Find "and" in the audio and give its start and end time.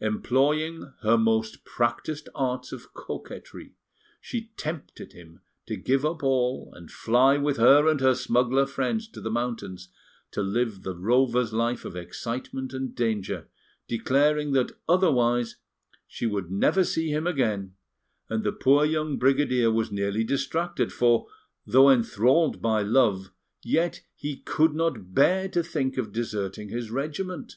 6.74-6.90, 7.86-8.00, 12.72-12.94, 18.30-18.44